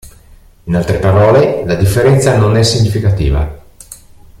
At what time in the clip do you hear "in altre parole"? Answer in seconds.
0.63-1.63